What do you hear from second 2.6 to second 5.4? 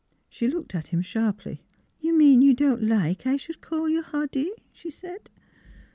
like I should call you Hoddy?" she said.